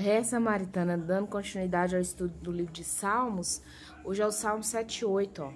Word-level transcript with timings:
Ré 0.00 0.22
Samaritana, 0.22 0.96
dando 0.96 1.26
continuidade 1.26 1.94
ao 1.94 2.00
estudo 2.00 2.32
do 2.40 2.50
livro 2.50 2.72
de 2.72 2.82
Salmos, 2.82 3.60
hoje 4.02 4.22
é 4.22 4.26
o 4.26 4.32
Salmo 4.32 4.64
78, 4.64 5.42
ó. 5.42 5.52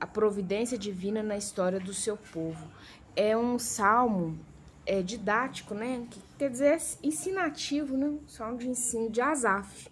A 0.00 0.06
providência 0.06 0.76
divina 0.76 1.22
na 1.22 1.36
história 1.36 1.78
do 1.78 1.94
seu 1.94 2.16
povo. 2.16 2.66
É 3.14 3.36
um 3.36 3.56
salmo 3.56 4.36
é, 4.84 5.00
didático, 5.00 5.74
né? 5.74 6.08
Que 6.10 6.20
quer 6.36 6.50
dizer 6.50 6.76
ensinativo, 7.04 7.96
né? 7.96 8.18
Salmo 8.26 8.58
de 8.58 8.68
ensino 8.68 9.08
de 9.08 9.20
Asaf. 9.20 9.88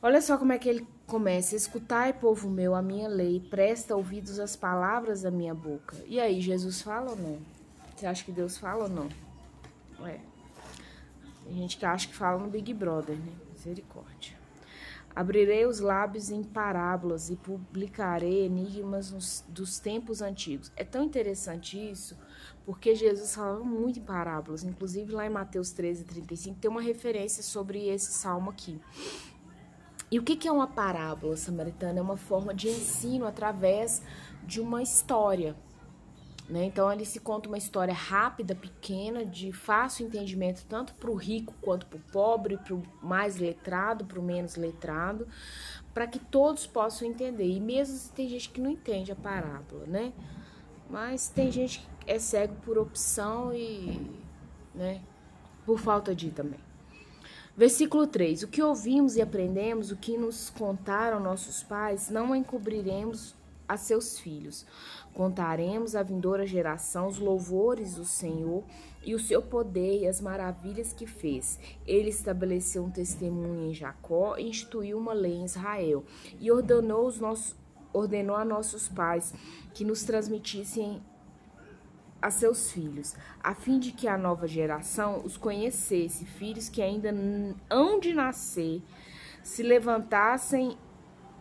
Olha 0.00 0.22
só 0.22 0.38
como 0.38 0.52
é 0.52 0.58
que 0.58 0.68
ele 0.68 0.86
começa: 1.04 1.56
Escutai, 1.56 2.12
povo 2.12 2.48
meu, 2.48 2.76
a 2.76 2.80
minha 2.80 3.08
lei, 3.08 3.40
presta 3.40 3.96
ouvidos 3.96 4.38
às 4.38 4.54
palavras 4.54 5.22
da 5.22 5.32
minha 5.32 5.52
boca. 5.52 5.96
E 6.06 6.20
aí, 6.20 6.40
Jesus 6.40 6.80
fala 6.80 7.10
ou 7.10 7.16
não? 7.16 7.38
Você 7.96 8.06
acha 8.06 8.24
que 8.24 8.30
Deus 8.30 8.56
fala 8.56 8.84
ou 8.84 8.88
não? 8.88 9.08
Ué. 10.00 10.20
Tem 11.46 11.56
gente 11.56 11.76
que 11.76 11.86
acha 11.86 12.08
que 12.08 12.14
fala 12.14 12.38
no 12.42 12.48
Big 12.48 12.74
Brother, 12.74 13.16
né? 13.16 13.32
Misericórdia. 13.52 14.36
Abrirei 15.14 15.64
os 15.64 15.80
lábios 15.80 16.28
em 16.28 16.42
parábolas 16.42 17.30
e 17.30 17.36
publicarei 17.36 18.44
enigmas 18.44 19.10
nos, 19.10 19.44
dos 19.48 19.78
tempos 19.78 20.20
antigos. 20.20 20.70
É 20.76 20.84
tão 20.84 21.02
interessante 21.04 21.78
isso, 21.78 22.18
porque 22.66 22.94
Jesus 22.94 23.34
falava 23.34 23.64
muito 23.64 23.98
em 23.98 24.02
parábolas. 24.02 24.62
Inclusive, 24.62 25.12
lá 25.12 25.24
em 25.24 25.30
Mateus 25.30 25.70
13, 25.70 26.04
35, 26.04 26.58
tem 26.58 26.70
uma 26.70 26.82
referência 26.82 27.42
sobre 27.42 27.88
esse 27.88 28.12
salmo 28.12 28.50
aqui. 28.50 28.78
E 30.10 30.18
o 30.18 30.22
que 30.22 30.46
é 30.46 30.52
uma 30.52 30.66
parábola 30.66 31.36
samaritana? 31.36 31.98
É 31.98 32.02
uma 32.02 32.18
forma 32.18 32.52
de 32.52 32.68
ensino 32.68 33.26
através 33.26 34.02
de 34.44 34.60
uma 34.60 34.82
história. 34.82 35.56
Né? 36.48 36.64
Então, 36.64 36.92
ele 36.92 37.04
se 37.04 37.18
conta 37.18 37.48
uma 37.48 37.58
história 37.58 37.92
rápida, 37.92 38.54
pequena, 38.54 39.24
de 39.24 39.52
fácil 39.52 40.06
entendimento, 40.06 40.64
tanto 40.68 40.94
para 40.94 41.10
o 41.10 41.14
rico 41.14 41.52
quanto 41.60 41.86
para 41.86 41.96
o 41.96 42.12
pobre, 42.12 42.56
para 42.56 42.74
o 42.74 42.82
mais 43.02 43.36
letrado, 43.36 44.04
para 44.04 44.20
o 44.20 44.22
menos 44.22 44.54
letrado, 44.54 45.26
para 45.92 46.06
que 46.06 46.18
todos 46.18 46.66
possam 46.66 47.08
entender. 47.08 47.48
E 47.48 47.60
mesmo 47.60 47.96
se 47.96 48.12
tem 48.12 48.28
gente 48.28 48.50
que 48.50 48.60
não 48.60 48.70
entende 48.70 49.10
a 49.10 49.16
parábola, 49.16 49.86
né? 49.86 50.12
Mas 50.88 51.28
tem 51.28 51.50
gente 51.50 51.80
que 52.00 52.10
é 52.10 52.18
cego 52.18 52.54
por 52.64 52.78
opção 52.78 53.52
e 53.52 54.08
né, 54.72 55.02
por 55.64 55.80
falta 55.80 56.14
de 56.14 56.30
também. 56.30 56.60
Versículo 57.56 58.06
3: 58.06 58.44
O 58.44 58.48
que 58.48 58.62
ouvimos 58.62 59.16
e 59.16 59.22
aprendemos, 59.22 59.90
o 59.90 59.96
que 59.96 60.16
nos 60.16 60.50
contaram 60.50 61.18
nossos 61.18 61.62
pais, 61.62 62.08
não 62.08 62.36
encobriremos 62.36 63.34
a 63.68 63.76
seus 63.76 64.18
filhos. 64.18 64.66
Contaremos 65.14 65.96
à 65.96 66.02
vindoura 66.02 66.46
geração 66.46 67.08
os 67.08 67.18
louvores 67.18 67.94
do 67.94 68.04
Senhor 68.04 68.64
e 69.04 69.14
o 69.14 69.18
seu 69.18 69.40
poder 69.40 70.02
e 70.02 70.06
as 70.06 70.20
maravilhas 70.20 70.92
que 70.92 71.06
fez. 71.06 71.58
Ele 71.86 72.10
estabeleceu 72.10 72.84
um 72.84 72.90
testemunho 72.90 73.70
em 73.70 73.74
Jacó 73.74 74.36
instituiu 74.36 74.98
uma 74.98 75.12
lei 75.12 75.34
em 75.34 75.44
Israel 75.44 76.04
e 76.40 76.50
ordenou, 76.50 77.06
os 77.06 77.18
nossos, 77.18 77.56
ordenou 77.92 78.36
a 78.36 78.44
nossos 78.44 78.88
pais 78.88 79.32
que 79.72 79.84
nos 79.84 80.04
transmitissem 80.04 81.02
a 82.20 82.30
seus 82.30 82.72
filhos, 82.72 83.14
a 83.42 83.54
fim 83.54 83.78
de 83.78 83.92
que 83.92 84.08
a 84.08 84.16
nova 84.16 84.46
geração 84.46 85.22
os 85.24 85.36
conhecesse, 85.36 86.24
filhos 86.24 86.68
que 86.68 86.82
ainda 86.82 87.14
hão 87.70 88.00
de 88.00 88.12
nascer, 88.12 88.82
se 89.42 89.62
levantassem 89.62 90.76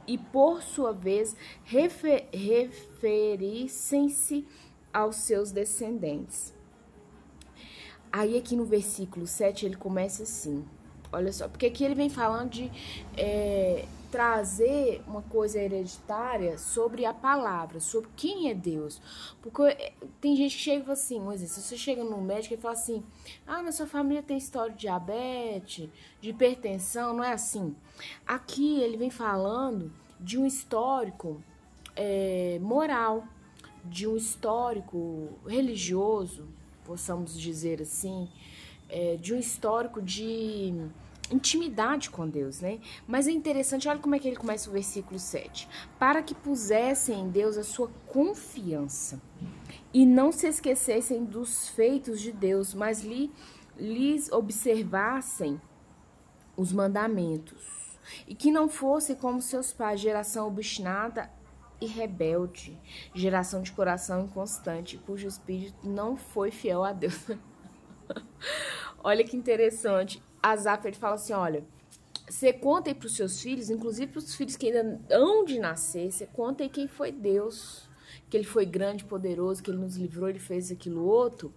e, 0.08 0.18
por 0.18 0.62
sua 0.62 0.92
vez, 0.92 1.36
refer 1.64 2.28
referissem-se 2.34 4.46
aos 4.94 5.18
seus 5.18 5.52
descendentes. 5.52 6.54
Aí, 8.12 8.38
aqui 8.38 8.56
no 8.56 8.66
versículo 8.66 9.28
7, 9.28 9.66
ele 9.66 9.76
começa 9.76 10.24
assim: 10.24 10.66
olha 11.12 11.34
só, 11.34 11.48
porque 11.48 11.66
aqui 11.66 11.84
ele 11.84 11.96
vem 11.96 12.10
falando 12.10 12.52
de 12.52 12.72
é, 13.18 13.86
trazer 14.16 15.04
uma 15.06 15.22
coisa 15.24 15.60
hereditária 15.60 16.58
sobre 16.58 17.04
a 17.04 17.14
palavra, 17.14 17.82
sobre 17.82 18.10
quem 18.16 18.50
é 18.50 18.54
Deus. 18.54 19.02
Porque 19.42 19.64
é, 19.64 19.92
tem 20.22 20.38
gente 20.38 20.56
que 20.56 20.62
chega 20.64 20.94
assim, 20.94 21.20
um 21.20 21.34
exemplo, 21.34 21.54
se 21.54 21.62
você 21.62 21.76
chega 21.76 22.02
no 22.02 22.22
médico 22.22 22.54
e 22.54 22.58
fala 22.58 22.76
assim, 22.76 23.04
ah, 23.46 23.62
na 23.62 23.74
sua 23.74 23.86
família 23.86 24.24
tem 24.24 24.38
história 24.38 24.72
de 24.72 24.80
diabetes, 24.80 25.90
de 26.22 26.30
hipertensão, 26.30 27.14
não 27.14 27.26
é 27.26 27.34
assim. 27.34 27.76
Aqui 28.26 28.80
ele 28.80 28.96
vem 28.96 29.10
falando 29.10 29.92
de 30.18 30.40
um 30.40 30.46
histórico 30.46 31.44
é, 31.94 32.58
moral, 32.62 33.28
de 33.84 34.08
um 34.08 34.16
histórico 34.16 35.28
religioso, 35.46 36.48
possamos 36.86 37.38
dizer 37.38 37.82
assim, 37.82 38.30
é, 38.88 39.18
de 39.18 39.34
um 39.34 39.38
histórico 39.38 40.02
de 40.02 40.74
intimidade 41.32 42.10
com 42.10 42.28
Deus, 42.28 42.62
né? 42.62 42.80
Mas 43.08 43.28
é 43.28 43.32
interessante, 43.32 43.88
olha 43.88 44.00
como 44.00 44.16
é 44.16 44.20
que 44.20 44.28
ele 44.28 44.36
começa 44.36 44.70
o 44.70 44.74
versículo 44.74 45.20
7. 45.20 45.68
Para 45.98 46.22
que 46.22 46.36
pusessem 46.36 47.22
em 47.22 47.30
Deus 47.30 47.58
a 47.58 47.64
sua 47.64 47.90
confiança 48.08 49.22
e 49.94 50.06
não 50.06 50.32
se 50.32 50.48
esquecessem 50.48 51.24
dos 51.24 51.70
feitos 51.70 52.22
de 52.22 52.32
Deus, 52.32 52.74
mas 52.74 53.02
lhe, 53.02 53.32
lhes 53.78 54.32
observassem 54.32 55.60
os 56.56 56.72
mandamentos. 56.72 57.98
E 58.28 58.36
que 58.36 58.52
não 58.52 58.70
fossem 58.70 59.16
como 59.16 59.42
seus 59.42 59.74
pais, 59.74 60.00
geração 60.00 60.48
obstinada 60.48 61.32
e 61.82 61.88
rebelde, 61.88 62.80
geração 63.14 63.62
de 63.62 63.72
coração 63.72 64.26
inconstante, 64.26 64.98
cujo 64.98 65.28
espírito 65.28 65.88
não 65.88 66.16
foi 66.16 66.52
fiel 66.52 66.84
a 66.84 66.94
Deus. 66.94 67.20
olha 69.04 69.24
que 69.24 69.36
interessante. 69.36 70.22
Azaf 70.52 70.88
ele 70.88 70.96
fala 70.96 71.16
assim: 71.16 71.34
olha, 71.34 71.64
você 72.30 72.52
conta 72.54 72.90
aí 72.90 72.96
para 72.96 73.08
os 73.08 73.16
seus 73.16 73.42
filhos, 73.42 73.70
inclusive 73.70 74.12
para 74.12 74.20
os 74.20 74.36
filhos 74.36 74.56
que 74.56 74.68
ainda 74.68 75.00
hão 75.12 75.46
de 75.46 75.60
nascer, 75.60 76.12
você 76.12 76.26
conta 76.26 76.64
aí 76.64 76.70
quem 76.70 76.88
foi 76.88 77.12
Deus, 77.12 77.88
que 78.30 78.38
ele 78.38 78.46
foi 78.46 78.66
grande, 78.66 79.06
poderoso, 79.06 79.62
que 79.62 79.70
ele 79.70 79.78
nos 79.78 79.96
livrou, 79.96 80.30
ele 80.30 80.40
fez 80.40 80.72
aquilo 80.72 81.06
outro. 81.06 81.54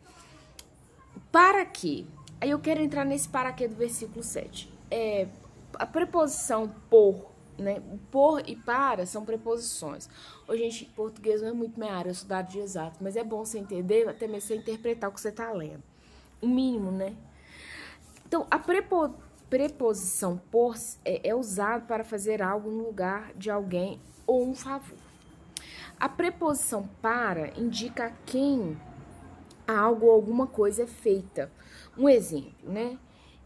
Para 1.32 1.64
quê? 1.64 2.04
Aí 2.40 2.50
eu 2.50 2.58
quero 2.58 2.80
entrar 2.80 3.04
nesse 3.04 3.28
para 3.28 3.52
quê 3.52 3.66
do 3.66 3.74
versículo 3.74 4.22
7. 4.22 4.72
É, 4.90 5.26
a 5.74 5.86
preposição 5.86 6.72
por, 6.88 7.32
né? 7.58 7.82
Por 8.10 8.48
e 8.48 8.54
para 8.54 9.04
são 9.06 9.24
preposições. 9.24 10.08
Ô, 10.46 10.56
gente, 10.56 10.84
português 10.84 11.42
não 11.42 11.48
é 11.48 11.52
muito 11.52 11.78
minha 11.78 11.92
área, 11.92 12.10
eu 12.10 12.14
sou 12.14 12.42
de 12.42 12.58
exato, 12.58 12.98
mas 13.02 13.16
é 13.16 13.24
bom 13.24 13.44
você 13.44 13.58
entender, 13.58 14.08
até 14.08 14.26
mesmo 14.26 14.48
você 14.48 14.56
interpretar 14.56 15.10
o 15.10 15.12
que 15.12 15.20
você 15.20 15.30
está 15.30 15.50
lendo. 15.50 15.82
O 16.40 16.46
mínimo, 16.46 16.92
né? 16.92 17.16
Então, 18.28 18.46
a 18.50 18.58
prepo, 18.58 19.14
preposição 19.48 20.36
por 20.50 20.76
é, 21.02 21.30
é 21.30 21.34
usada 21.34 21.86
para 21.86 22.04
fazer 22.04 22.42
algo 22.42 22.70
no 22.70 22.84
lugar 22.84 23.32
de 23.34 23.50
alguém 23.50 23.98
ou 24.26 24.46
um 24.46 24.54
favor. 24.54 24.98
A 25.98 26.10
preposição 26.10 26.86
para 27.00 27.58
indica 27.58 28.04
a 28.04 28.10
quem 28.26 28.78
algo 29.66 30.06
ou 30.06 30.12
alguma 30.12 30.46
coisa 30.46 30.82
é 30.82 30.86
feita. 30.86 31.50
Um 31.96 32.06
exemplo, 32.06 32.52
né? 32.70 32.98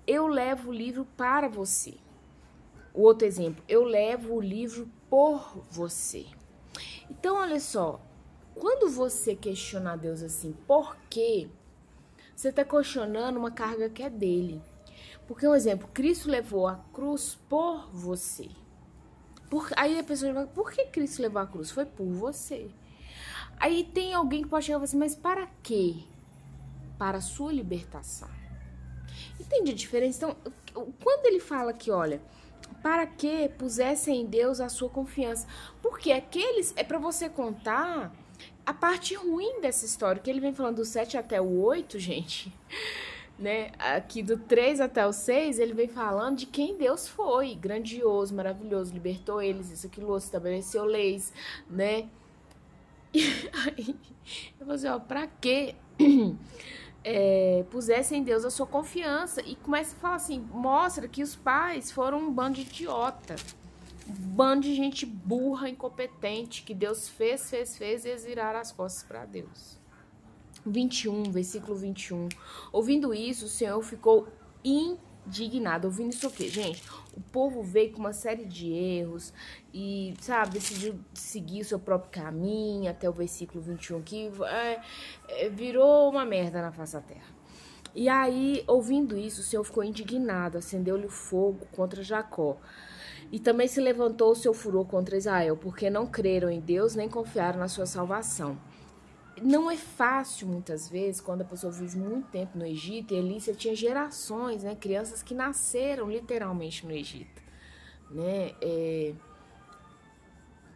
Eu 0.04 0.26
levo 0.26 0.70
o 0.70 0.74
livro 0.74 1.06
para 1.16 1.48
você. 1.48 1.94
O 2.92 3.02
outro 3.02 3.24
exemplo, 3.24 3.62
eu 3.68 3.84
levo 3.84 4.34
o 4.34 4.40
livro 4.40 4.90
por 5.08 5.64
você. 5.70 6.26
Então, 7.08 7.36
olha 7.36 7.60
só, 7.60 8.00
quando 8.56 8.90
você 8.90 9.36
questiona 9.36 9.96
Deus 9.96 10.24
assim, 10.24 10.56
por 10.66 10.96
quê? 11.08 11.48
Você 12.34 12.48
está 12.48 12.64
questionando 12.64 13.36
uma 13.36 13.52
carga 13.52 13.88
que 13.88 14.02
é 14.02 14.10
dele. 14.10 14.60
Porque, 15.26 15.46
um 15.46 15.54
exemplo, 15.54 15.88
Cristo 15.92 16.28
levou 16.28 16.66
a 16.66 16.76
cruz 16.92 17.38
por 17.48 17.88
você. 17.92 18.48
Por, 19.48 19.68
aí 19.76 19.98
a 19.98 20.04
pessoa 20.04 20.32
vai, 20.32 20.46
por 20.46 20.70
que 20.72 20.86
Cristo 20.86 21.22
levou 21.22 21.40
a 21.40 21.46
cruz? 21.46 21.70
Foi 21.70 21.84
por 21.84 22.06
você. 22.06 22.70
Aí 23.58 23.84
tem 23.84 24.14
alguém 24.14 24.42
que 24.42 24.48
pode 24.48 24.64
chegar 24.64 24.76
e 24.76 24.78
falar 24.78 24.84
assim, 24.84 24.98
mas 24.98 25.14
para 25.14 25.46
quê? 25.62 25.96
Para 26.98 27.18
a 27.18 27.20
sua 27.20 27.52
libertação. 27.52 28.28
Entende 29.38 29.70
a 29.70 29.74
diferença? 29.74 30.16
Então, 30.18 30.36
quando 31.02 31.26
ele 31.26 31.38
fala 31.38 31.72
que, 31.72 31.90
olha, 31.90 32.20
para 32.82 33.06
que 33.06 33.48
pusessem 33.50 34.22
em 34.22 34.26
Deus 34.26 34.60
a 34.60 34.68
sua 34.68 34.88
confiança? 34.88 35.46
Porque 35.80 36.10
aqueles 36.10 36.72
é 36.76 36.82
para 36.82 36.98
você 36.98 37.28
contar 37.28 38.12
a 38.66 38.74
parte 38.74 39.14
ruim 39.14 39.60
dessa 39.60 39.84
história, 39.84 40.20
que 40.20 40.30
ele 40.30 40.40
vem 40.40 40.54
falando 40.54 40.76
do 40.76 40.84
7 40.84 41.16
até 41.16 41.40
o 41.40 41.60
8, 41.60 41.98
gente 41.98 42.52
né? 43.38 43.72
Aqui 43.78 44.22
do 44.22 44.36
3 44.36 44.80
até 44.80 45.06
o 45.06 45.12
6, 45.12 45.58
ele 45.58 45.72
vem 45.72 45.88
falando 45.88 46.38
de 46.38 46.46
quem 46.46 46.76
Deus 46.76 47.08
foi, 47.08 47.54
grandioso, 47.54 48.34
maravilhoso, 48.34 48.92
libertou 48.92 49.42
eles, 49.42 49.70
isso, 49.70 49.86
aquilo, 49.86 50.16
estabeleceu 50.16 50.84
leis, 50.84 51.32
né? 51.68 52.08
E 53.12 53.22
aí, 53.66 53.96
eu 54.60 54.66
vou 54.66 54.74
dizer, 54.74 54.90
ó, 54.90 54.98
pra 54.98 55.26
que 55.26 55.74
é, 57.04 57.64
pusessem 57.70 58.20
em 58.20 58.22
Deus 58.22 58.44
a 58.44 58.50
sua 58.50 58.66
confiança? 58.66 59.42
E 59.42 59.56
começa 59.56 59.96
a 59.96 59.98
falar 59.98 60.16
assim, 60.16 60.40
mostra 60.52 61.08
que 61.08 61.22
os 61.22 61.34
pais 61.34 61.90
foram 61.90 62.18
um 62.18 62.32
bando 62.32 62.54
de 62.54 62.62
idiota, 62.62 63.36
um 64.08 64.12
bando 64.12 64.62
de 64.62 64.74
gente 64.74 65.04
burra, 65.04 65.68
incompetente, 65.68 66.62
que 66.62 66.74
Deus 66.74 67.08
fez, 67.08 67.50
fez, 67.50 67.76
fez, 67.76 68.04
e 68.04 68.10
eles 68.10 68.24
viraram 68.24 68.60
as 68.60 68.72
costas 68.72 69.02
para 69.02 69.24
Deus. 69.24 69.81
21, 70.64 71.24
versículo 71.24 71.76
21. 71.76 72.28
Ouvindo 72.72 73.12
isso, 73.12 73.46
o 73.46 73.48
Senhor 73.48 73.80
ficou 73.82 74.28
indignado. 74.64 75.86
Ouvindo 75.86 76.10
isso 76.10 76.28
o 76.28 76.30
quê, 76.30 76.48
gente? 76.48 76.82
O 77.16 77.20
povo 77.20 77.62
veio 77.62 77.92
com 77.92 77.98
uma 77.98 78.12
série 78.12 78.44
de 78.44 78.72
erros 78.72 79.32
e, 79.74 80.14
sabe, 80.20 80.52
decidiu 80.54 80.98
seguir 81.12 81.62
o 81.62 81.64
seu 81.64 81.78
próprio 81.78 82.10
caminho 82.10 82.90
até 82.90 83.08
o 83.08 83.12
versículo 83.12 83.62
21, 83.62 84.02
que 84.02 84.30
é, 84.44 84.80
é, 85.28 85.48
virou 85.48 86.10
uma 86.10 86.24
merda 86.24 86.62
na 86.62 86.72
face 86.72 86.94
da 86.94 87.00
terra. 87.00 87.42
E 87.94 88.08
aí, 88.08 88.64
ouvindo 88.66 89.18
isso, 89.18 89.42
o 89.42 89.44
Senhor 89.44 89.62
ficou 89.64 89.84
indignado, 89.84 90.56
acendeu-lhe 90.56 91.06
o 91.06 91.10
fogo 91.10 91.66
contra 91.72 92.02
Jacó. 92.02 92.56
E 93.30 93.38
também 93.38 93.68
se 93.68 93.80
levantou 93.80 94.30
o 94.30 94.34
seu 94.34 94.54
furor 94.54 94.86
contra 94.86 95.16
Israel, 95.16 95.56
porque 95.56 95.90
não 95.90 96.06
creram 96.06 96.50
em 96.50 96.60
Deus 96.60 96.94
nem 96.94 97.08
confiaram 97.08 97.58
na 97.58 97.68
sua 97.68 97.86
salvação 97.86 98.58
não 99.42 99.70
é 99.70 99.76
fácil 99.76 100.46
muitas 100.46 100.88
vezes 100.88 101.20
quando 101.20 101.42
a 101.42 101.44
pessoa 101.44 101.72
vive 101.72 101.98
muito 101.98 102.28
tempo 102.28 102.56
no 102.56 102.64
Egito 102.64 103.12
e 103.12 103.18
ali 103.18 103.40
você 103.40 103.52
tinha 103.54 103.74
gerações, 103.74 104.62
né, 104.62 104.74
crianças 104.74 105.22
que 105.22 105.34
nasceram 105.34 106.10
literalmente 106.10 106.86
no 106.86 106.92
Egito, 106.92 107.42
né, 108.10 108.52
é, 108.60 109.12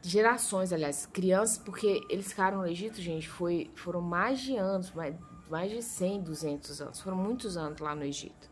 gerações, 0.02 0.72
aliás, 0.72 1.06
crianças 1.06 1.58
porque 1.58 2.00
eles 2.10 2.28
ficaram 2.28 2.58
no 2.58 2.66
Egito, 2.66 3.00
gente, 3.00 3.28
foi 3.28 3.70
foram 3.74 4.00
mais 4.00 4.40
de 4.40 4.56
anos, 4.56 4.90
mais, 4.92 5.14
mais 5.48 5.70
de 5.70 5.82
100, 5.82 6.22
200 6.22 6.80
anos, 6.80 7.00
foram 7.00 7.16
muitos 7.16 7.56
anos 7.56 7.78
lá 7.80 7.94
no 7.94 8.02
Egito. 8.02 8.50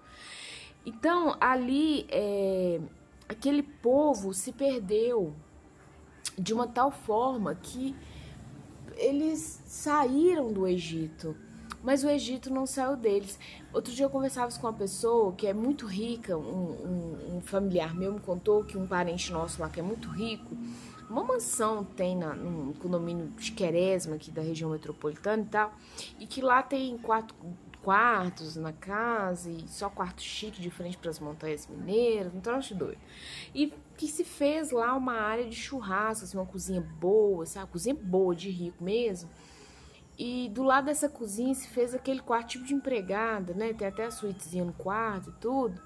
Então 0.87 1.37
ali 1.40 2.06
é, 2.08 2.81
aquele 3.28 3.62
povo 3.62 4.32
se 4.32 4.52
perdeu 4.52 5.34
de 6.38 6.52
uma 6.52 6.66
tal 6.66 6.90
forma 6.90 7.55
que 7.55 7.96
eles 8.96 9.62
saíram 9.67 10.52
do 10.52 10.67
Egito, 10.67 11.37
mas 11.82 12.02
o 12.02 12.08
Egito 12.08 12.52
não 12.52 12.67
saiu 12.67 12.96
deles. 12.96 13.38
Outro 13.73 13.93
dia 13.93 14.06
eu 14.06 14.11
conversava 14.11 14.50
com 14.58 14.67
uma 14.67 14.73
pessoa 14.73 15.32
que 15.32 15.46
é 15.46 15.52
muito 15.52 15.87
rica, 15.87 16.37
um, 16.37 16.43
um, 16.43 17.37
um 17.37 17.41
familiar 17.41 17.94
meu 17.94 18.12
me 18.12 18.20
contou 18.20 18.64
que 18.64 18.79
um 18.79 18.87
parente 18.87 19.31
nosso 19.32 19.61
lá 19.61 19.69
que 19.69 19.81
é 19.81 19.82
muito 19.82 20.08
rico, 20.08 20.56
uma 21.11 21.23
mansão 21.23 21.85
tem 21.85 22.17
na, 22.17 22.35
num 22.35 22.73
condomínio 22.73 23.29
de 23.37 23.52
Queresma, 23.52 24.17
aqui 24.17 24.31
da 24.31 24.41
região 24.41 24.70
metropolitana 24.70 25.43
e 25.43 25.47
tal, 25.47 25.75
e 26.19 26.26
que 26.26 26.40
lá 26.40 26.62
tem 26.62 26.97
quatro 26.97 27.37
quartos 27.82 28.56
na 28.56 28.73
casa 28.73 29.50
e 29.50 29.69
só 29.69 29.90
quarto 29.90 30.23
chique 30.23 30.61
de 30.61 30.70
frente 30.70 30.97
para 30.97 31.11
as 31.11 31.20
montanhas 31.20 31.67
mineiras, 31.67 32.35
um 32.35 32.40
troço 32.40 32.75
doido. 32.75 32.99
E 33.55 33.73
que 33.96 34.08
se 34.08 34.25
fez 34.25 34.70
lá 34.70 34.94
uma 34.94 35.14
área 35.14 35.49
de 35.49 35.56
churrasco, 35.56 36.25
assim, 36.25 36.37
uma 36.37 36.46
cozinha 36.46 36.81
boa, 36.81 37.46
sabe? 37.46 37.70
Cozinha 37.70 37.94
boa, 37.94 38.35
de 38.35 38.50
rico 38.50 38.82
mesmo. 38.82 39.31
E 40.19 40.49
do 40.50 40.62
lado 40.62 40.87
dessa 40.87 41.08
cozinha 41.08 41.55
se 41.55 41.69
fez 41.69 41.94
aquele 41.94 42.20
quarto 42.20 42.50
tipo 42.50 42.64
de 42.64 42.75
empregada, 42.75 43.55
né? 43.55 43.73
Tem 43.73 43.88
até 43.88 44.05
a 44.05 44.11
suítezinha 44.11 44.64
no 44.64 44.73
quarto 44.73 45.31
e 45.31 45.32
tudo. 45.41 45.81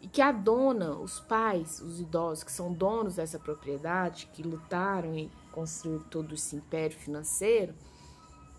E 0.00 0.08
que 0.08 0.22
a 0.22 0.32
dona, 0.32 0.92
os 0.92 1.20
pais, 1.20 1.80
os 1.80 2.00
idosos 2.00 2.44
que 2.44 2.52
são 2.52 2.72
donos 2.72 3.16
dessa 3.16 3.38
propriedade, 3.38 4.28
que 4.32 4.42
lutaram 4.42 5.14
e 5.14 5.30
construíram 5.52 6.04
todo 6.04 6.34
esse 6.34 6.56
império 6.56 6.96
financeiro, 6.96 7.74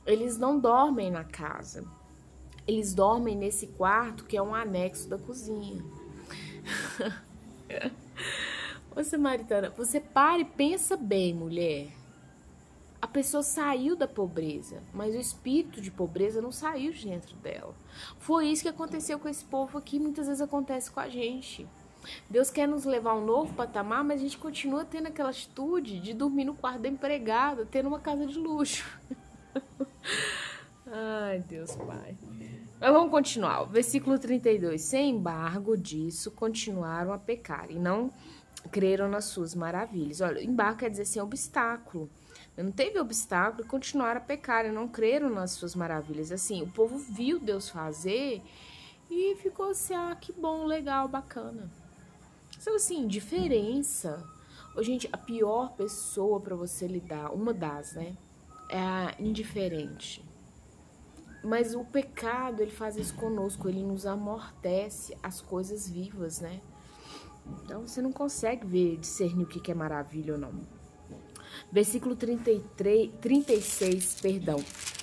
eles 0.06 0.38
não 0.38 0.60
dormem 0.60 1.10
na 1.10 1.24
casa 1.24 1.84
eles 2.68 2.94
dormem 2.94 3.36
nesse 3.36 3.68
quarto 3.68 4.26
que 4.26 4.38
é 4.38 4.42
um 4.42 4.54
anexo 4.54 5.10
da 5.10 5.18
cozinha. 5.18 5.84
Ô 8.94 9.04
Samaritana, 9.04 9.70
você 9.70 10.02
para 10.02 10.42
e 10.42 10.46
pensa 10.46 10.98
bem, 10.98 11.34
mulher. 11.34 11.88
A 13.02 13.08
pessoa 13.08 13.42
saiu 13.42 13.96
da 13.96 14.08
pobreza, 14.08 14.84
mas 14.94 15.16
o 15.16 15.20
espírito 15.20 15.82
de 15.82 15.90
pobreza 15.90 16.42
não 16.42 16.52
saiu 16.52 16.92
de 16.92 17.06
dentro 17.06 17.36
dela. 17.38 17.74
Foi 18.20 18.48
isso 18.48 18.62
que 18.64 18.70
aconteceu 18.70 19.18
com 19.18 19.30
esse 19.30 19.44
povo 19.46 19.78
aqui, 19.78 19.98
muitas 19.98 20.28
vezes 20.28 20.42
acontece 20.42 20.92
com 20.92 21.00
a 21.00 21.08
gente. 21.10 21.68
Deus 22.30 22.52
quer 22.52 22.68
nos 22.68 22.84
levar 22.84 23.12
a 23.12 23.16
um 23.16 23.26
novo 23.26 23.54
patamar, 23.54 24.04
mas 24.04 24.20
a 24.20 24.24
gente 24.24 24.38
continua 24.38 24.84
tendo 24.84 25.08
aquela 25.08 25.30
atitude 25.30 26.00
de 26.00 26.14
dormir 26.14 26.46
no 26.46 26.54
quarto 26.54 26.82
da 26.82 26.90
empregada, 26.90 27.66
tendo 27.66 27.88
uma 27.88 28.00
casa 28.00 28.26
de 28.26 28.38
luxo. 28.38 28.86
Ai, 30.86 31.40
Deus 31.48 31.76
Pai. 31.76 32.18
Mas 32.80 32.92
vamos 32.92 33.12
continuar. 33.12 33.64
Versículo 33.66 34.20
32. 34.20 34.82
Sem 34.82 35.12
embargo 35.12 35.78
disso, 35.78 36.32
continuaram 36.32 37.14
a 37.14 37.18
pecar 37.18 37.72
e 37.72 37.80
não 37.80 38.12
creram 38.70 39.08
nas 39.08 39.26
suas 39.26 39.56
maravilhas. 39.56 40.22
Olha, 40.22 40.44
embargo 40.44 40.80
quer 40.80 40.90
dizer 40.90 41.06
sem 41.06 41.22
obstáculo. 41.22 42.10
Não 42.56 42.72
teve 42.72 43.00
obstáculo 43.00 43.64
e 43.64 43.68
continuaram 43.68 44.20
a 44.20 44.24
pecar 44.24 44.66
e 44.66 44.72
não 44.72 44.88
creram 44.88 45.30
nas 45.30 45.52
suas 45.52 45.76
maravilhas. 45.76 46.32
Assim, 46.32 46.62
o 46.62 46.68
povo 46.68 46.98
viu 46.98 47.40
Deus 47.40 47.70
fazer 47.70 48.42
e 49.10 49.36
ficou 49.36 49.70
assim, 49.72 49.96
ah, 49.96 50.16
que 50.20 50.32
bom, 50.32 50.66
legal, 50.66 51.08
bacana. 51.08 51.72
Sabe 52.60 52.78
assim, 52.78 53.08
diferença. 53.08 54.24
Ô, 54.76 54.84
gente, 54.84 55.10
a 55.12 55.18
pior 55.18 55.74
pessoa 55.74 56.40
para 56.40 56.56
você 56.56 56.88
lidar, 56.88 57.34
uma 57.34 57.54
das, 57.54 57.94
né? 57.94 58.16
É 58.70 58.80
a 58.80 59.16
indiferente. 59.20 60.24
Mas 61.44 61.74
o 61.74 61.84
pecado, 61.84 62.62
ele 62.62 62.72
faz 62.72 62.96
isso 62.96 63.16
conosco, 63.16 63.68
ele 63.68 63.82
nos 63.82 64.06
amortece 64.06 65.18
as 65.24 65.42
coisas 65.42 65.90
vivas, 65.90 66.40
né? 66.40 66.62
Então 67.64 67.88
você 67.88 68.02
não 68.02 68.12
consegue 68.12 68.66
ver, 68.66 68.98
discernir 68.98 69.44
o 69.44 69.48
que 69.48 69.72
é 69.72 69.76
maravilha 69.76 70.34
ou 70.34 70.40
não. 70.40 70.52
Versículo 71.72 72.16
33, 72.16 73.12
36, 73.20 74.22
perdão. 74.22 74.58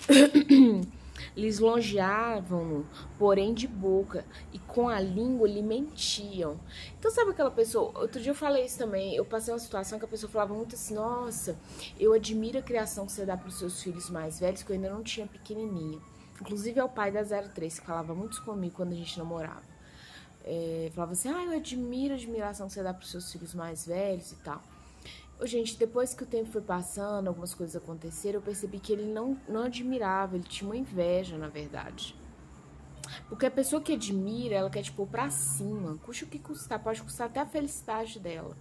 Lisonjeavam-no, 1.36 2.86
porém 3.18 3.54
de 3.54 3.66
boca, 3.66 4.24
e 4.52 4.58
com 4.58 4.88
a 4.88 5.00
língua 5.00 5.48
lhe 5.48 5.62
mentiam. 5.62 6.58
Então, 6.98 7.10
sabe 7.10 7.30
aquela 7.30 7.50
pessoa? 7.50 7.98
Outro 7.98 8.20
dia 8.20 8.30
eu 8.30 8.36
falei 8.36 8.64
isso 8.64 8.78
também. 8.78 9.14
Eu 9.14 9.24
passei 9.24 9.52
uma 9.52 9.58
situação 9.58 9.98
que 9.98 10.04
a 10.04 10.08
pessoa 10.08 10.30
falava 10.30 10.54
muito 10.54 10.74
assim: 10.74 10.94
Nossa, 10.94 11.56
eu 11.98 12.12
admiro 12.12 12.58
a 12.58 12.62
criação 12.62 13.06
que 13.06 13.12
você 13.12 13.24
dá 13.24 13.36
para 13.36 13.48
os 13.48 13.58
seus 13.58 13.82
filhos 13.82 14.10
mais 14.10 14.40
velhos, 14.40 14.62
que 14.62 14.70
eu 14.70 14.74
ainda 14.74 14.90
não 14.90 15.02
tinha 15.02 15.26
pequenininha. 15.26 15.98
Inclusive 16.40 16.78
é 16.78 16.84
o 16.84 16.88
pai 16.88 17.10
da 17.10 17.24
03 17.24 17.80
que 17.80 17.86
falava 17.86 18.14
muito 18.14 18.42
comigo 18.44 18.76
quando 18.76 18.92
a 18.92 18.96
gente 18.96 19.18
namorava. 19.18 19.77
É, 20.50 20.90
falava 20.94 21.12
assim, 21.12 21.28
ah, 21.28 21.44
eu 21.44 21.52
admiro 21.52 22.14
a 22.14 22.16
admiração 22.16 22.68
que 22.68 22.72
você 22.72 22.82
dá 22.82 22.94
para 22.94 23.04
os 23.04 23.10
seus 23.10 23.30
filhos 23.30 23.52
mais 23.52 23.86
velhos 23.86 24.32
e 24.32 24.36
tal. 24.36 24.62
Gente, 25.42 25.76
depois 25.76 26.14
que 26.14 26.22
o 26.22 26.26
tempo 26.26 26.50
foi 26.50 26.62
passando, 26.62 27.28
algumas 27.28 27.52
coisas 27.52 27.76
aconteceram, 27.76 28.38
eu 28.38 28.42
percebi 28.42 28.80
que 28.80 28.90
ele 28.90 29.04
não, 29.04 29.36
não 29.46 29.64
admirava, 29.64 30.36
ele 30.36 30.44
tinha 30.44 30.66
uma 30.66 30.76
inveja, 30.76 31.36
na 31.36 31.48
verdade. 31.48 32.16
Porque 33.28 33.44
a 33.44 33.50
pessoa 33.50 33.82
que 33.82 33.92
admira, 33.92 34.56
ela 34.56 34.70
quer, 34.70 34.82
tipo, 34.82 35.06
pra 35.06 35.28
cima. 35.28 35.98
Custa 35.98 36.24
o 36.24 36.28
que 36.28 36.38
custar, 36.38 36.82
pode 36.82 37.02
custar 37.02 37.26
até 37.26 37.40
a 37.40 37.46
felicidade 37.46 38.18
dela. 38.18 38.56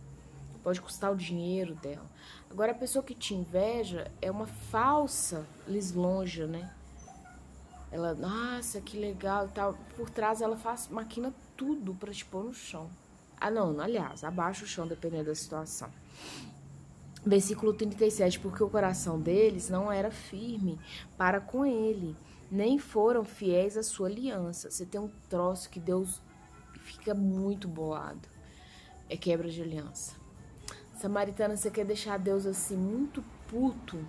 Pode 0.64 0.82
custar 0.82 1.12
o 1.12 1.16
dinheiro 1.16 1.74
dela. 1.76 2.06
Agora, 2.52 2.74
a 2.74 2.76
pessoa 2.76 3.02
que 3.02 3.16
te 3.16 3.34
inveja 3.34 4.12
é 4.22 4.30
uma 4.30 4.46
falsa 4.46 5.48
lisonja, 5.66 6.46
né? 6.46 6.70
Ela, 7.90 8.14
nossa, 8.14 8.82
que 8.82 8.98
legal 8.98 9.48
e 9.48 9.52
tal. 9.52 9.74
Por 9.96 10.10
trás 10.10 10.42
ela 10.42 10.58
faz, 10.58 10.90
maquina 10.90 11.34
tudo 11.58 11.94
para 11.96 12.14
te 12.14 12.24
pôr 12.24 12.46
no 12.46 12.54
chão. 12.54 12.90
Ah, 13.40 13.52
não, 13.52 13.80
aliás, 13.80 14.24
abaixa 14.24 14.64
o 14.64 14.68
chão 14.68 14.88
dependendo 14.88 15.26
da 15.26 15.36
situação. 15.36 15.90
Versículo 17.26 17.74
37, 17.74 18.40
porque 18.40 18.64
o 18.64 18.70
coração 18.70 19.20
deles 19.20 19.70
não 19.70 19.92
era 19.92 20.10
firme 20.10 20.80
para 21.18 21.42
com 21.42 21.66
ele, 21.66 22.16
nem 22.50 22.80
foram 22.80 23.26
fiéis 23.26 23.76
à 23.76 23.84
sua 23.84 24.08
aliança. 24.08 24.72
Você 24.72 24.86
tem 24.86 25.02
um 25.02 25.12
troço 25.28 25.70
que 25.70 25.80
Deus 25.80 26.22
fica 26.80 27.14
muito 27.14 27.68
bolado. 27.68 28.30
É 29.10 29.18
quebra 29.18 29.50
de 29.50 29.62
aliança. 29.62 30.16
Samaritana, 30.96 31.56
você 31.56 31.70
quer 31.70 31.86
deixar 31.86 32.18
Deus 32.18 32.46
assim 32.46 32.78
muito 32.78 33.24
puto? 33.48 34.00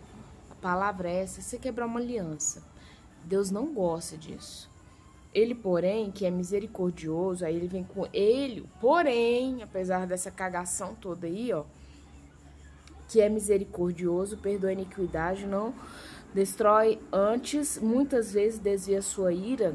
A 0.50 0.54
palavra 0.54 1.10
é 1.10 1.22
essa, 1.22 1.42
você 1.42 1.58
quebrar 1.58 1.86
uma 1.86 2.00
aliança. 2.00 2.62
Deus 3.24 3.50
não 3.50 3.74
gosta 3.74 4.16
disso. 4.16 4.70
Ele, 5.34 5.54
porém, 5.54 6.10
que 6.10 6.24
é 6.24 6.30
misericordioso, 6.30 7.44
aí 7.44 7.54
ele 7.54 7.68
vem 7.68 7.84
com 7.84 8.06
ele, 8.12 8.68
porém, 8.80 9.62
apesar 9.62 10.06
dessa 10.06 10.30
cagação 10.30 10.94
toda 10.94 11.26
aí, 11.26 11.52
ó, 11.52 11.64
que 13.08 13.20
é 13.20 13.28
misericordioso, 13.28 14.38
perdoa 14.38 14.70
a 14.70 14.72
iniquidade, 14.72 15.46
não 15.46 15.74
destrói 16.34 17.00
antes, 17.12 17.78
muitas 17.78 18.32
vezes 18.32 18.58
desvia 18.58 19.02
sua 19.02 19.32
ira, 19.32 19.74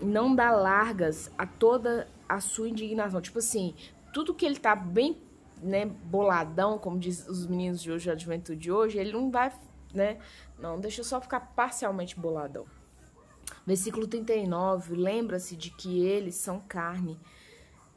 não 0.00 0.34
dá 0.34 0.50
largas 0.50 1.30
a 1.36 1.46
toda 1.46 2.08
a 2.28 2.40
sua 2.40 2.68
indignação. 2.68 3.20
Tipo 3.20 3.38
assim, 3.38 3.74
tudo 4.12 4.34
que 4.34 4.44
ele 4.44 4.56
tá 4.56 4.74
bem, 4.74 5.20
né, 5.62 5.86
boladão, 5.86 6.78
como 6.78 6.98
diz 6.98 7.26
os 7.28 7.46
meninos 7.46 7.82
de 7.82 7.92
hoje, 7.92 8.10
a 8.10 8.16
juventude 8.16 8.60
de 8.60 8.72
hoje, 8.72 8.98
ele 8.98 9.12
não 9.12 9.30
vai, 9.30 9.52
né, 9.94 10.18
não, 10.58 10.80
deixa 10.80 11.00
eu 11.00 11.04
só 11.04 11.20
ficar 11.20 11.40
parcialmente 11.40 12.18
boladão. 12.18 12.66
Versículo 13.66 14.06
39, 14.06 14.94
lembra-se 14.96 15.56
de 15.56 15.70
que 15.70 16.04
eles 16.04 16.34
são 16.34 16.60
carne, 16.60 17.18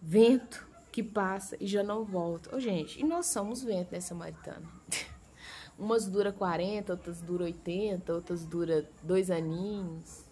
vento 0.02 0.68
que 0.92 1.02
passa 1.02 1.58
e 1.60 1.68
já 1.68 1.84
não 1.84 2.06
volta. 2.06 2.56
Ô, 2.56 2.60
gente, 2.60 3.00
e 3.02 3.04
nós 3.04 3.26
somos 3.28 3.64
vento, 3.64 3.92
né, 3.92 4.00
Samaritana? 4.00 4.66
Umas 5.78 6.08
dura 6.08 6.32
40, 6.32 6.94
outras 6.94 7.20
dura 7.20 7.44
80, 7.44 8.14
outras 8.14 8.46
dura 8.46 8.90
dois 9.04 9.30
aninhos. 9.30 10.24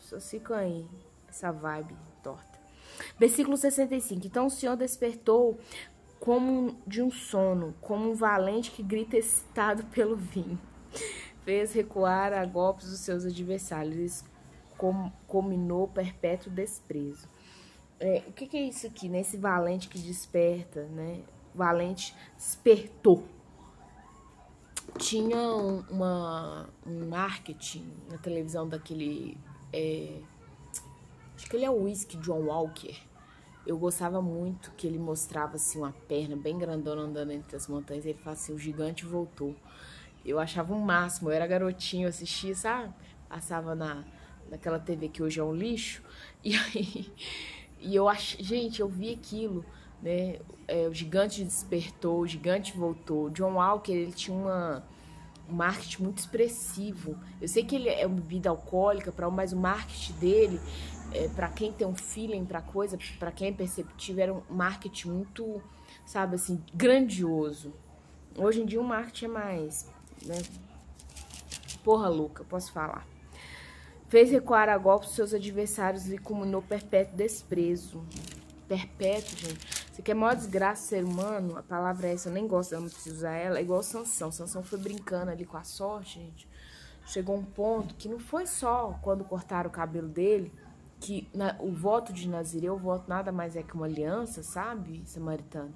Só 0.00 0.20
ficam 0.20 0.56
aí, 0.56 0.86
essa 1.28 1.50
vibe 1.50 1.96
torta. 2.22 2.58
Versículo 3.18 3.56
65. 3.56 4.26
Então 4.26 4.46
o 4.46 4.50
Senhor 4.50 4.76
despertou 4.76 5.58
como 6.20 6.76
de 6.86 7.02
um 7.02 7.10
sono, 7.10 7.74
como 7.80 8.10
um 8.10 8.14
valente 8.14 8.70
que 8.70 8.82
grita 8.82 9.16
excitado 9.16 9.84
pelo 9.84 10.16
vinho. 10.16 10.58
Fez 11.44 11.72
recuar 11.72 12.32
a 12.32 12.44
golpes 12.44 12.86
os 12.90 13.00
seus 13.00 13.24
adversários, 13.24 14.24
com, 14.78 15.10
combinou 15.26 15.88
perpétuo 15.88 16.50
desprezo. 16.50 17.28
É, 18.00 18.22
o 18.26 18.32
que, 18.32 18.46
que, 18.46 18.56
é 18.56 18.62
isso 18.62 18.86
aqui, 18.86 19.08
né? 19.08 19.22
Valente 19.38 19.88
que 19.88 19.98
desperta, 19.98 20.84
né? 20.86 21.22
Valente 21.54 22.14
despertou. 22.36 23.24
Tinha 24.98 25.38
um, 25.38 25.80
uma, 25.90 26.68
um 26.86 27.08
marketing 27.08 27.90
na 28.10 28.18
televisão 28.18 28.68
daquele. 28.68 29.36
É, 29.72 30.20
acho 31.34 31.48
que 31.48 31.56
ele 31.56 31.64
é 31.64 31.70
o 31.70 31.84
Whisky 31.84 32.16
John 32.18 32.42
Walker. 32.42 32.94
Eu 33.66 33.78
gostava 33.78 34.20
muito 34.20 34.70
que 34.72 34.86
ele 34.86 34.98
mostrava 34.98 35.56
assim 35.56 35.78
uma 35.78 35.92
perna 36.06 36.36
bem 36.36 36.58
grandona 36.58 37.02
andando 37.02 37.32
entre 37.32 37.56
as 37.56 37.66
montanhas. 37.66 38.04
Ele 38.04 38.18
fala 38.18 38.34
assim: 38.34 38.52
o 38.52 38.58
gigante 38.58 39.06
voltou. 39.06 39.54
Eu 40.24 40.38
achava 40.38 40.74
um 40.74 40.80
máximo. 40.80 41.30
Eu 41.30 41.34
era 41.34 41.46
garotinho, 41.46 42.08
assistia, 42.08 42.54
sabe? 42.54 42.92
Passava 43.28 43.74
na, 43.74 44.04
naquela 44.50 44.78
TV 44.78 45.08
que 45.08 45.22
hoje 45.22 45.40
é 45.40 45.44
um 45.44 45.54
lixo. 45.54 46.02
E 46.44 46.54
aí. 46.56 47.12
E 47.80 47.96
eu 47.96 48.06
ach... 48.06 48.36
gente, 48.38 48.80
eu 48.80 48.88
vi 48.88 49.12
aquilo, 49.12 49.64
né? 50.02 50.38
É, 50.68 50.86
o 50.88 50.92
gigante 50.92 51.42
despertou, 51.42 52.20
o 52.20 52.26
gigante 52.26 52.76
voltou. 52.76 53.30
John 53.30 53.54
Walker, 53.54 53.92
ele 53.92 54.12
tinha 54.12 54.36
uma 54.36 54.84
um 55.48 55.54
marketing 55.54 56.02
muito 56.02 56.18
expressivo. 56.18 57.18
Eu 57.40 57.48
sei 57.48 57.64
que 57.64 57.76
ele 57.76 57.88
é 57.88 58.06
uma 58.06 58.16
bebida 58.16 58.50
alcoólica, 58.50 59.12
para 59.12 59.28
mas 59.30 59.52
o 59.52 59.56
marketing 59.56 60.12
dele, 60.14 60.60
é, 61.12 61.28
para 61.28 61.48
quem 61.48 61.72
tem 61.72 61.86
um 61.86 61.94
feeling 61.94 62.44
para 62.44 62.60
coisa, 62.62 62.98
para 63.18 63.30
quem 63.30 63.48
é 63.48 63.52
perceptivo, 63.52 64.20
era 64.20 64.32
um 64.32 64.42
marketing 64.48 65.08
muito, 65.08 65.62
sabe 66.04 66.36
assim, 66.36 66.62
grandioso. 66.72 67.74
Hoje 68.36 68.62
em 68.62 68.66
dia 68.66 68.80
o 68.80 68.84
marketing 68.84 69.26
é 69.26 69.28
mais, 69.28 69.93
né? 70.24 70.42
Porra 71.82 72.08
louca, 72.08 72.44
posso 72.44 72.72
falar. 72.72 73.06
Fez 74.08 74.30
recuar 74.30 74.68
a 74.68 74.78
golpe 74.78 75.08
seus 75.08 75.34
adversários 75.34 76.08
e 76.10 76.18
comunou 76.18 76.62
perpétuo 76.62 77.16
desprezo. 77.16 78.04
Perpétuo, 78.68 79.36
gente. 79.36 79.84
Você 79.92 80.02
quer 80.02 80.14
maior 80.14 80.34
desgraça 80.34 80.88
ser 80.88 81.04
humano? 81.04 81.56
A 81.56 81.62
palavra 81.62 82.08
é 82.08 82.14
essa, 82.14 82.28
eu 82.28 82.32
nem 82.32 82.48
gosto, 82.48 82.72
eu 82.72 82.80
não 82.80 82.88
preciso 82.88 83.16
usar 83.16 83.32
ela. 83.32 83.58
É 83.58 83.62
igual 83.62 83.82
Sansão. 83.82 84.32
Sansão 84.32 84.62
foi 84.62 84.78
brincando 84.78 85.30
ali 85.30 85.44
com 85.44 85.56
a 85.56 85.62
sorte, 85.64 86.18
gente. 86.18 86.48
Chegou 87.06 87.36
um 87.36 87.44
ponto 87.44 87.94
que 87.94 88.08
não 88.08 88.18
foi 88.18 88.46
só 88.46 88.98
quando 89.02 89.24
cortaram 89.24 89.68
o 89.68 89.72
cabelo 89.72 90.08
dele, 90.08 90.52
que 90.98 91.28
na, 91.34 91.56
o 91.60 91.70
voto 91.70 92.12
de 92.12 92.28
Nazireu, 92.28 92.74
o 92.74 92.78
voto 92.78 93.08
nada 93.08 93.30
mais 93.30 93.56
é 93.56 93.62
que 93.62 93.74
uma 93.74 93.86
aliança, 93.86 94.42
sabe, 94.42 95.02
samaritano? 95.04 95.74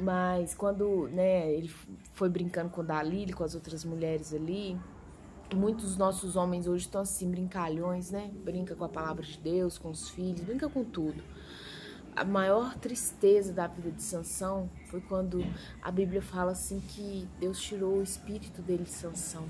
Mas 0.00 0.54
quando 0.54 1.08
né, 1.08 1.52
ele 1.52 1.70
foi 2.12 2.28
brincando 2.28 2.70
com 2.70 2.84
Dalila, 2.84 3.32
com 3.34 3.44
as 3.44 3.54
outras 3.54 3.84
mulheres 3.84 4.32
ali, 4.32 4.78
Muitos 5.54 5.84
dos 5.84 5.96
nossos 5.98 6.34
homens 6.34 6.66
hoje 6.66 6.86
estão 6.86 7.02
assim, 7.02 7.30
brincalhões, 7.30 8.10
né? 8.10 8.30
Brinca 8.42 8.74
com 8.74 8.84
a 8.84 8.88
palavra 8.88 9.22
de 9.22 9.38
Deus, 9.38 9.76
com 9.76 9.90
os 9.90 10.08
filhos, 10.08 10.40
brinca 10.40 10.66
com 10.66 10.82
tudo. 10.82 11.22
A 12.16 12.24
maior 12.24 12.74
tristeza 12.76 13.52
da 13.52 13.66
vida 13.66 13.90
de 13.90 14.02
Sansão 14.02 14.70
foi 14.86 15.02
quando 15.02 15.44
a 15.82 15.90
Bíblia 15.90 16.22
fala 16.22 16.52
assim 16.52 16.80
que 16.80 17.28
Deus 17.38 17.60
tirou 17.60 17.98
o 17.98 18.02
espírito 18.02 18.62
dele 18.62 18.84
de 18.84 18.90
Sansão. 18.90 19.46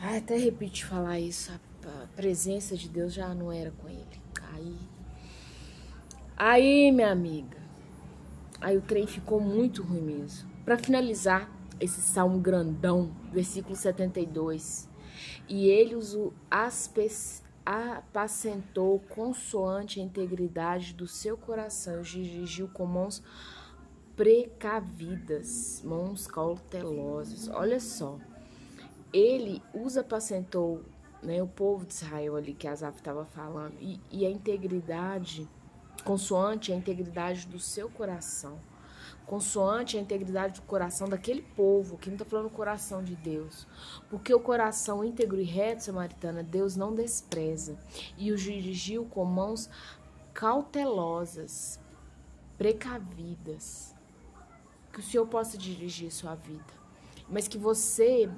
Ai, 0.00 0.18
até 0.18 0.36
repito 0.36 0.84
falar 0.84 1.20
isso, 1.20 1.52
a 1.52 2.06
presença 2.16 2.76
de 2.76 2.88
Deus 2.88 3.14
já 3.14 3.32
não 3.32 3.52
era 3.52 3.70
com 3.70 3.88
ele. 3.88 4.20
Aí, 4.52 4.76
aí, 6.36 6.92
minha 6.92 7.12
amiga, 7.12 7.59
aí 8.60 8.76
o 8.76 8.82
trem 8.82 9.06
ficou 9.06 9.40
muito 9.40 9.82
ruim 9.82 10.02
mesmo. 10.02 10.50
Para 10.64 10.76
finalizar, 10.78 11.50
esse 11.80 12.02
salmo 12.02 12.38
grandão, 12.38 13.10
versículo 13.32 13.74
72. 13.74 14.88
E 15.48 15.68
ele 15.68 15.94
os 15.94 16.16
apacentou 17.64 19.00
consoante 19.08 20.00
a 20.00 20.02
integridade 20.02 20.94
do 20.94 21.06
seu 21.06 21.36
coração, 21.36 22.00
os 22.00 22.08
dirigiu 22.08 22.68
com 22.68 22.86
mãos 22.86 23.22
precavidas, 24.14 25.82
mãos 25.84 26.26
cautelosas. 26.26 27.48
Olha 27.48 27.80
só, 27.80 28.18
ele 29.12 29.62
os 29.74 29.96
apacentou, 29.96 30.82
né, 31.22 31.42
o 31.42 31.46
povo 31.46 31.86
de 31.86 31.94
Israel 31.94 32.36
ali 32.36 32.54
que 32.54 32.68
Asaf 32.68 32.98
estava 32.98 33.24
falando, 33.24 33.74
e, 33.80 34.00
e 34.10 34.26
a 34.26 34.30
integridade, 34.30 35.48
consoante 36.00 36.72
a 36.72 36.76
integridade 36.76 37.46
do 37.46 37.58
seu 37.58 37.88
coração 37.90 38.58
consoante 39.30 39.96
a 39.96 40.00
integridade 40.00 40.60
do 40.60 40.66
coração 40.66 41.08
daquele 41.08 41.40
povo, 41.40 41.96
que 41.96 42.08
não 42.08 42.16
está 42.16 42.24
falando 42.24 42.46
o 42.46 42.50
coração 42.50 43.00
de 43.00 43.14
Deus. 43.14 43.64
Porque 44.08 44.34
o 44.34 44.40
coração 44.40 45.04
íntegro 45.04 45.40
e 45.40 45.44
reto, 45.44 45.84
samaritana, 45.84 46.42
Deus 46.42 46.74
não 46.74 46.92
despreza. 46.92 47.78
E 48.18 48.32
os 48.32 48.42
dirigiu 48.42 49.04
com 49.04 49.24
mãos 49.24 49.70
cautelosas, 50.34 51.78
precavidas. 52.58 53.94
Que 54.92 54.98
o 54.98 55.02
Senhor 55.02 55.28
possa 55.28 55.56
dirigir 55.56 56.10
sua 56.10 56.34
vida. 56.34 56.74
Mas 57.28 57.46
que 57.46 57.56
você 57.56 58.28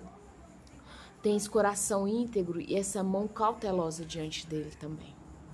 tenha 1.22 1.38
esse 1.38 1.48
coração 1.48 2.06
íntegro 2.06 2.60
e 2.60 2.76
essa 2.76 3.02
mão 3.02 3.26
cautelosa 3.26 4.04
diante 4.04 4.46
dele 4.46 4.72
também. 4.78 5.21